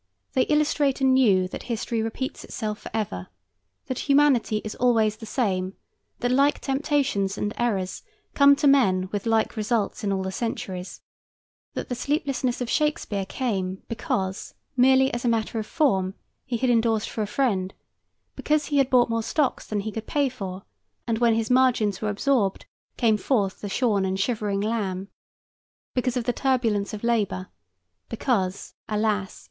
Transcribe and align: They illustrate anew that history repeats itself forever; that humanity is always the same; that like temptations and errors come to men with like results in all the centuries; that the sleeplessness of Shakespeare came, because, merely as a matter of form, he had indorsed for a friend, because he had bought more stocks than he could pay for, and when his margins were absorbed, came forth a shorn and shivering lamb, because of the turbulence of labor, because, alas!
They 0.33 0.45
illustrate 0.49 0.99
anew 0.99 1.47
that 1.49 1.61
history 1.61 2.01
repeats 2.01 2.43
itself 2.43 2.79
forever; 2.79 3.27
that 3.85 3.99
humanity 4.09 4.57
is 4.65 4.73
always 4.73 5.17
the 5.17 5.27
same; 5.27 5.75
that 6.21 6.31
like 6.31 6.59
temptations 6.59 7.37
and 7.37 7.53
errors 7.55 8.01
come 8.33 8.55
to 8.55 8.65
men 8.67 9.09
with 9.11 9.27
like 9.27 9.55
results 9.55 10.03
in 10.03 10.11
all 10.11 10.23
the 10.23 10.31
centuries; 10.31 11.01
that 11.75 11.87
the 11.87 11.93
sleeplessness 11.93 12.61
of 12.61 12.67
Shakespeare 12.67 13.27
came, 13.27 13.83
because, 13.87 14.55
merely 14.75 15.13
as 15.13 15.23
a 15.23 15.27
matter 15.29 15.59
of 15.59 15.67
form, 15.67 16.15
he 16.47 16.57
had 16.57 16.71
indorsed 16.71 17.07
for 17.07 17.21
a 17.21 17.27
friend, 17.27 17.71
because 18.35 18.65
he 18.65 18.79
had 18.79 18.89
bought 18.89 19.07
more 19.07 19.21
stocks 19.21 19.67
than 19.67 19.81
he 19.81 19.91
could 19.91 20.07
pay 20.07 20.29
for, 20.29 20.63
and 21.05 21.19
when 21.19 21.35
his 21.35 21.51
margins 21.51 22.01
were 22.01 22.09
absorbed, 22.09 22.65
came 22.97 23.17
forth 23.17 23.63
a 23.63 23.69
shorn 23.69 24.03
and 24.05 24.19
shivering 24.19 24.61
lamb, 24.61 25.09
because 25.93 26.17
of 26.17 26.23
the 26.23 26.33
turbulence 26.33 26.91
of 26.91 27.03
labor, 27.03 27.49
because, 28.09 28.73
alas! 28.89 29.39